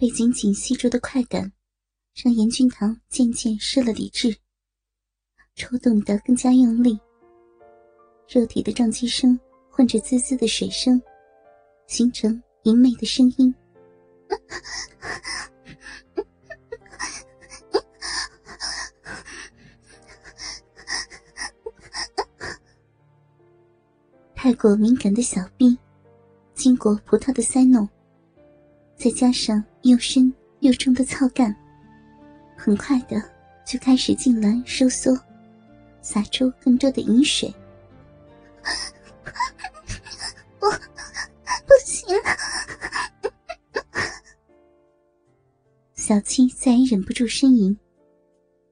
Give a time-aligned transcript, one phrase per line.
[0.00, 1.52] 被紧紧吸住的快感，
[2.14, 4.34] 让严君堂渐渐失了理智，
[5.54, 6.98] 抽动得更加用力。
[8.26, 10.98] 肉体的撞击声混着滋滋的水声，
[11.86, 13.54] 形成淫媚的声音。
[24.34, 25.76] 太过敏感的小臂，
[26.54, 27.86] 经过葡萄的塞弄，
[29.00, 31.56] 再加上又深又重的操干，
[32.54, 33.16] 很快的
[33.64, 35.18] 就开始痉挛收缩，
[36.02, 37.50] 洒出更多的饮水。
[40.58, 42.22] 不，不行了！
[45.96, 47.74] 小七再也忍不住呻吟，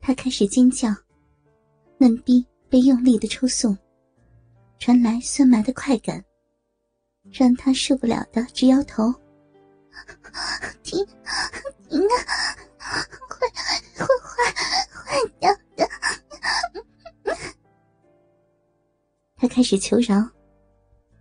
[0.00, 0.88] 他开始尖叫，
[1.98, 3.76] 嫩逼被用力的抽送。
[4.78, 6.24] 传来酸麻的快感，
[7.32, 9.12] 让他受不了的直摇头。
[10.82, 11.06] 停，
[11.88, 12.16] 停啊！
[13.28, 13.48] 会
[13.98, 14.52] 会坏
[14.90, 15.88] 坏掉的。
[19.36, 20.28] 他开始求饶，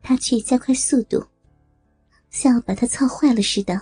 [0.02, 1.26] 他却加快速度，
[2.30, 3.80] 像要把他操坏了似的。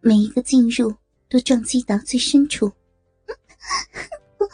[0.00, 0.94] 每一个进入
[1.28, 2.72] 都撞击到最深处。
[3.26, 4.46] 不，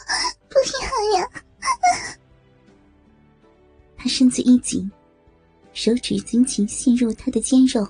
[0.48, 1.30] 不要呀！
[3.96, 4.90] 他身子一紧，
[5.72, 7.86] 手指紧紧陷入他的肩肉，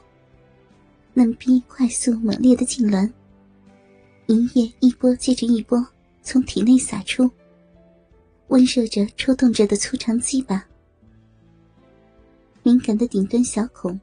[1.15, 3.11] 嫩逼快速猛烈的痉挛，
[4.27, 5.87] 银液一波接着一波
[6.23, 7.31] 从体内洒出，
[8.49, 10.67] 温热着抽动着的粗长鸡巴，
[12.63, 13.99] 敏感的顶端小孔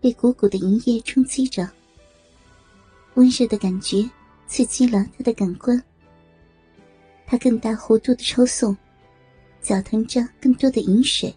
[0.00, 1.68] 被鼓鼓的银液冲击着，
[3.14, 4.08] 温热的感觉
[4.46, 5.80] 刺激了他的感官，
[7.26, 8.76] 他更大弧度的抽送。
[9.60, 11.34] 搅腾着更多的饮水，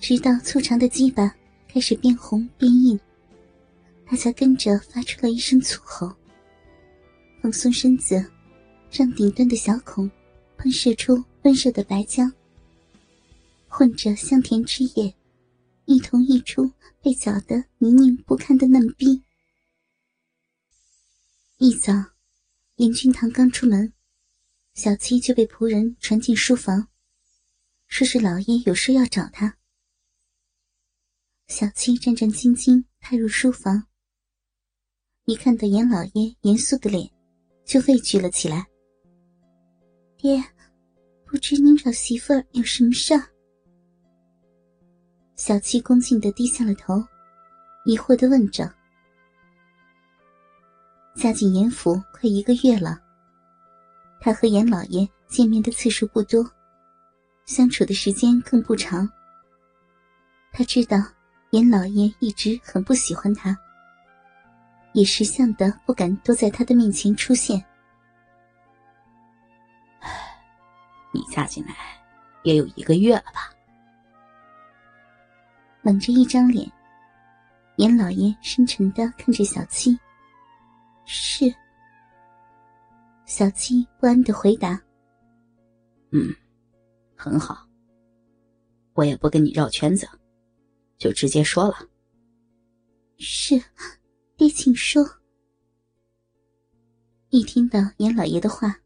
[0.00, 1.32] 直到粗长的鸡巴
[1.72, 2.98] 开始变红变硬，
[4.12, 6.14] 他才跟着发出了一声粗吼。
[7.40, 8.22] 放松身子，
[8.90, 10.10] 让顶端的小孔
[10.58, 12.30] 喷射出温热的白浆，
[13.68, 15.16] 混着香甜汁液，
[15.86, 16.70] 一同溢出
[17.00, 19.22] 被搅得泥泞不堪的嫩逼。
[21.56, 21.94] 一早，
[22.76, 23.94] 严君堂刚出门，
[24.74, 26.88] 小七就被仆人传进书房。
[27.86, 29.56] 说是老爷有事要找他。
[31.48, 33.86] 小七战战兢兢踏入书房，
[35.24, 37.08] 一看到严老爷严肃的脸，
[37.64, 38.66] 就畏惧了起来。
[40.16, 40.42] 爹，
[41.24, 43.22] 不知您找媳妇儿有什么事儿？
[45.36, 46.94] 小七恭敬的低下了头，
[47.84, 48.68] 疑惑的问着。
[51.14, 53.00] 嫁进严府快一个月了，
[54.20, 56.44] 他和严老爷见面的次数不多。
[57.46, 59.08] 相处的时间更不长。
[60.52, 60.96] 他知道
[61.50, 63.56] 严老爷一直很不喜欢他，
[64.92, 67.64] 也识相的不敢多在他的面前出现。
[71.12, 71.74] 你嫁进来
[72.42, 73.52] 也有一个月了吧？
[75.82, 76.70] 冷着一张脸，
[77.76, 79.98] 严老爷深沉的看着小七。
[81.04, 81.52] 是。
[83.24, 84.80] 小七不安的回答
[86.12, 86.34] ：“嗯。”
[87.14, 87.64] 很好，
[88.94, 90.08] 我也不跟你绕圈子，
[90.98, 91.76] 就直接说了。
[93.18, 93.62] 是，
[94.42, 95.08] 爹，请说。
[97.30, 98.76] 一听到严老爷的话，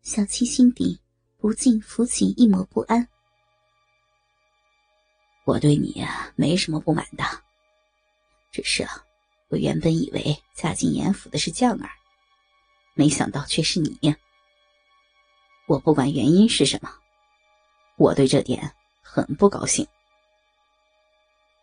[0.00, 0.98] 小七心底
[1.36, 3.06] 不禁浮起一抹不安。
[5.44, 6.02] 我对你
[6.36, 7.24] 没什么不满的，
[8.50, 9.04] 只是啊，
[9.48, 11.90] 我原本以为嫁进严府的是将儿，
[12.94, 14.16] 没想到却是你。
[15.66, 16.90] 我不管原因是什么。
[17.98, 19.86] 我对这点很不高兴。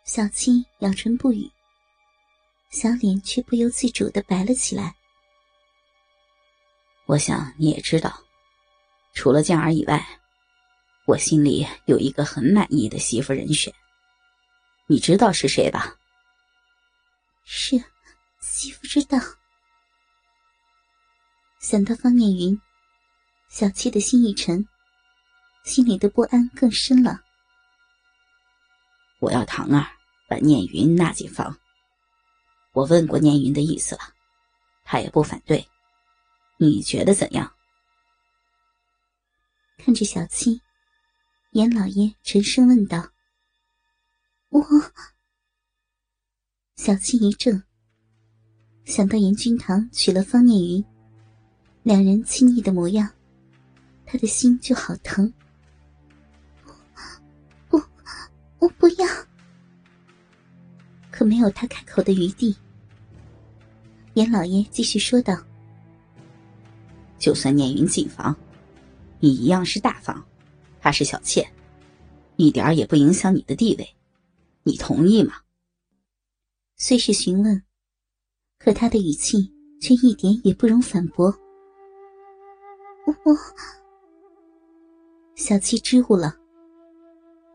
[0.04, 1.50] 小七咬唇不语，
[2.70, 4.94] 小脸却不由自主的白了起来。
[7.06, 8.24] 我想你也知道，
[9.12, 10.06] 除了江儿以外，
[11.04, 13.74] 我心里有一个很满意的媳妇人选。
[14.86, 15.96] 你知道是谁吧？
[17.44, 17.76] 是，
[18.40, 19.18] 媳妇知道。
[21.58, 22.60] 想到方念云，
[23.48, 24.66] 小七的心一沉。
[25.64, 27.20] 心里的不安更深了。
[29.18, 29.86] 我要唐儿
[30.26, 31.58] 把念云纳进房。
[32.72, 34.00] 我问过念云的意思了，
[34.84, 35.66] 他也不反对。
[36.58, 37.52] 你觉得怎样？
[39.78, 40.60] 看着小七，
[41.52, 43.10] 严老爷沉声问道
[44.50, 44.62] ：“我……”
[46.76, 47.62] 小七一怔，
[48.84, 50.84] 想到严君堂娶了方念云，
[51.82, 53.10] 两人亲昵的模样，
[54.06, 55.32] 他的心就好疼。
[58.58, 59.06] 我不要，
[61.20, 62.56] 可没有他开口的余地。
[64.14, 65.36] 严老爷继续说道
[67.20, 68.34] ：“就算念云进房，
[69.18, 70.26] 你一样是大房，
[70.80, 71.46] 她是小妾，
[72.36, 73.86] 一点也不影响你的地位，
[74.62, 75.34] 你同意吗？”
[76.78, 77.62] 虽是询问，
[78.58, 81.26] 可他的语气却一点也不容反驳。
[83.04, 83.14] 我，
[85.36, 86.34] 小七支吾了，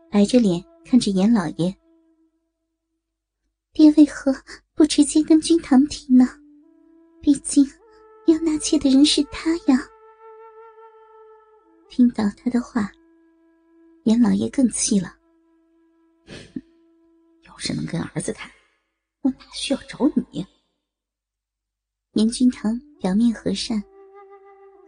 [0.08, 1.76] 白着脸看着严老爷。
[3.76, 4.34] 爹为何
[4.74, 6.26] 不直接跟君堂提呢？
[7.20, 7.62] 毕竟
[8.26, 9.86] 要纳妾的人是他呀。
[11.90, 12.90] 听到他的话，
[14.04, 15.14] 严老爷更气了。
[17.42, 18.50] 要是能跟儿子谈，
[19.20, 20.42] 我哪需要找你？
[22.12, 23.84] 严君堂表面和善，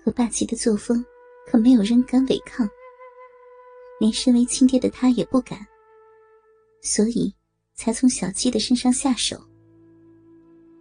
[0.02, 1.04] 可霸气的作风，
[1.46, 2.66] 可没有人敢违抗。
[4.00, 5.58] 连身为亲爹的他也不敢，
[6.80, 7.34] 所以。
[7.78, 9.40] 才从小七的身上下手。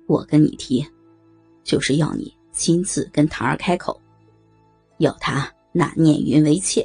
[0.08, 0.84] 我跟你提，
[1.64, 4.02] 就是要你亲自跟唐儿开口，
[4.98, 6.84] 要他纳念云为妾。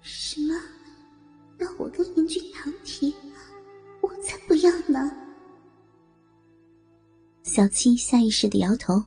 [0.00, 0.54] 什么？
[1.58, 3.14] 那我跟严君堂提？
[4.00, 5.14] 我才不要呢！
[7.42, 9.04] 小七下意识的摇头。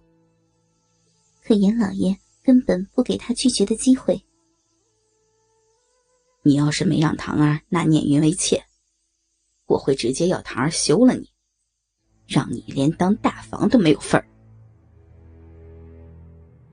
[1.43, 4.21] 可严老爷根本不给他拒绝的机会。
[6.43, 8.63] 你要是没让唐儿纳念云为妾，
[9.71, 11.29] 我会直接要唐儿休了你，
[12.27, 14.27] 让你连当大房都没有份儿。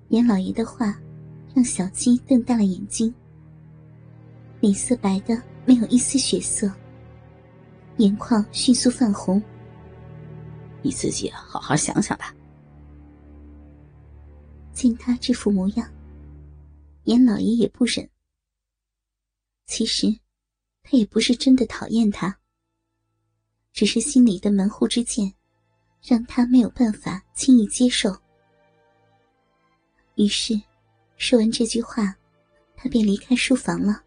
[0.09, 0.99] 严老爷的话
[1.55, 3.15] 让小七瞪大了眼睛，
[4.61, 6.71] 脸色白的没有一丝血色，
[7.99, 9.41] 眼眶迅速泛红。
[10.83, 12.35] 你自己好好想想吧。
[14.73, 15.89] 见他这副模样，
[17.05, 18.09] 严老爷也不忍。
[19.67, 20.06] 其实，
[20.83, 22.38] 他也不是真的讨厌他。
[23.79, 25.33] 只是心里的门户之见，
[26.03, 28.13] 让他没有办法轻易接受。
[30.17, 30.61] 于是，
[31.17, 32.13] 说完这句话，
[32.75, 34.03] 他便离开书房了。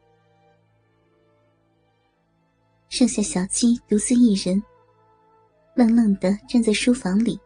[2.90, 4.62] 剩下小鸡独自一人，
[5.74, 7.40] 愣愣的站在书房里。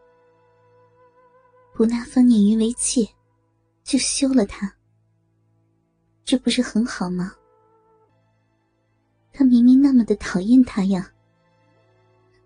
[1.76, 3.08] 不纳方念云为妾，
[3.84, 4.76] 就休了他，
[6.24, 7.36] 这不是很好吗？
[9.32, 11.12] 他明明那么的讨厌他呀。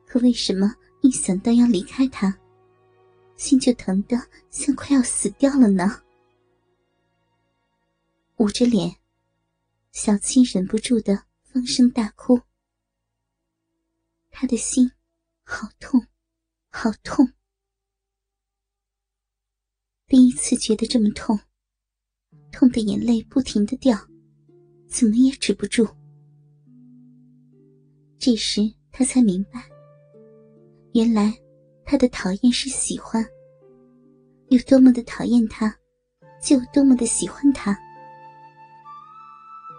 [0.09, 2.35] 可为什么一想到要离开他，
[3.37, 4.17] 心就疼得
[4.49, 6.01] 像快要死掉了呢？
[8.37, 8.95] 捂着脸，
[9.91, 12.41] 小七忍不住的放声大哭。
[14.31, 14.91] 他的心
[15.43, 16.03] 好痛，
[16.71, 17.31] 好痛！
[20.07, 21.39] 第一次觉得这么痛，
[22.51, 23.95] 痛的眼泪不停的掉，
[24.87, 25.87] 怎么也止不住。
[28.17, 29.69] 这时他才明白。
[30.93, 31.31] 原来，
[31.85, 33.23] 他的讨厌是喜欢。
[34.47, 35.71] 有多么的讨厌他，
[36.41, 37.77] 就有多么的喜欢他。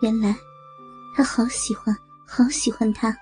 [0.02, 0.36] 原来，
[1.16, 1.92] 他好喜欢，
[2.28, 3.14] 好喜欢他。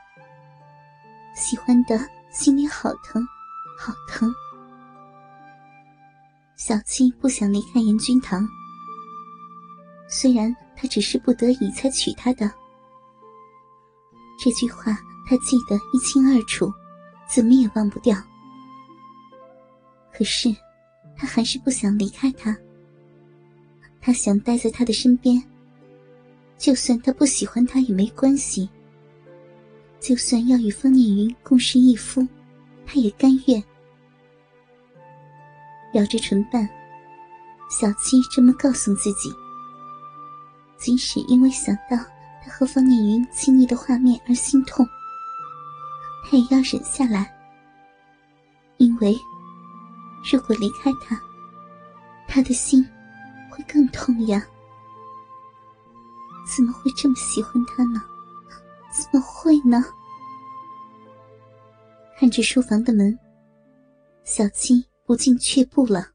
[1.34, 1.98] 喜欢的
[2.30, 3.26] 心里好疼，
[3.78, 4.30] 好疼。
[6.56, 8.46] 小七不想离开严君堂，
[10.08, 12.50] 虽然他只是不得已才娶她的。
[14.38, 14.92] 这句话
[15.26, 16.70] 他记得一清二楚。
[17.28, 18.16] 怎么也忘不掉。
[20.12, 20.54] 可是，
[21.16, 22.56] 他还是不想离开他。
[24.00, 25.42] 他想待在他的身边。
[26.56, 28.68] 就算他不喜欢他也没关系。
[30.00, 32.26] 就算要与方念云共侍一夫，
[32.84, 33.62] 他也甘愿。
[35.94, 36.68] 咬着唇瓣，
[37.70, 39.30] 小七这么告诉自己。
[40.76, 41.96] 即使因为想到
[42.42, 44.84] 他和方念云亲密的画面而心痛。
[46.30, 47.34] 他也要忍下来，
[48.76, 49.16] 因为
[50.30, 51.18] 如果离开他，
[52.26, 52.86] 他的心
[53.50, 54.44] 会更痛呀。
[56.54, 58.02] 怎么会这么喜欢他呢？
[58.92, 59.82] 怎么会呢？
[62.18, 63.18] 看着书房的门，
[64.24, 66.08] 小七不禁却步了。